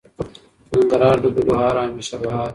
ننګرهار 0.71 1.17
د 1.23 1.25
ګلو 1.35 1.53
هار 1.61 1.75
او 1.79 1.85
همیشه 1.87 2.15
بهار. 2.21 2.49